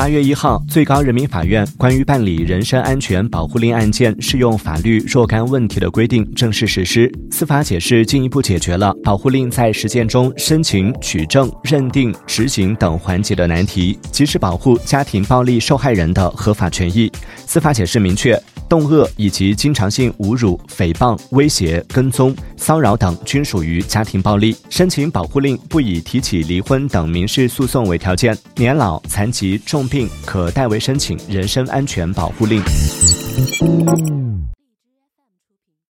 [0.00, 7.12] 八月一号，最高人民法院关于办理人身安全保护令案件适用法律若干问题的规定正式实施。
[7.30, 17.12] 司法解释进一步解决了保护令在实践中申请、取证、认定、执行等环节的难题，及时保护家庭暴力受害人的合法权益。
[17.44, 18.42] 司法解释明确。
[18.70, 24.56] 动恶以及经常性侮辱、诽谤、威胁、跟踪、骚扰等均属于家庭暴力。
[24.68, 32.62] 申请保护令不以提起离婚等民事诉讼为条件，年老、残疾、重并可代为申请人身安全保护令。